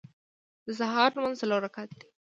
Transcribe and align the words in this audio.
د 0.65 0.67
سهار 0.79 1.09
لمونځ 1.15 1.35
څلور 1.41 1.59
رکعته 1.65 1.95
دی. 1.99 2.07